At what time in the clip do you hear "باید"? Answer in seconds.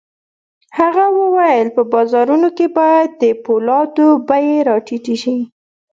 2.79-3.09